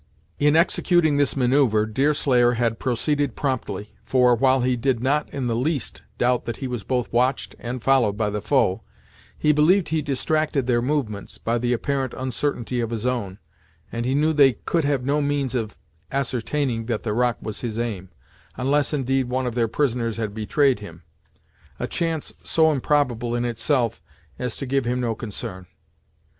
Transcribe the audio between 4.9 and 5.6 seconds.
not in the